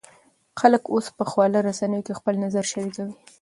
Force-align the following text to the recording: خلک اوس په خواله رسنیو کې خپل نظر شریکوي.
خلک 0.59 0.83
اوس 0.93 1.05
په 1.17 1.23
خواله 1.29 1.59
رسنیو 1.69 2.05
کې 2.05 2.17
خپل 2.19 2.35
نظر 2.43 2.63
شریکوي. 2.71 3.13